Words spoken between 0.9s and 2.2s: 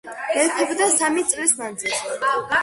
სამი წლის მანძილზე.